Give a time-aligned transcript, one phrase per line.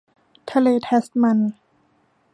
[0.51, 1.39] ทะเลแทสมัน